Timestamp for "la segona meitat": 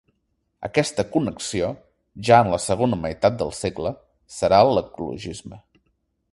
2.55-3.37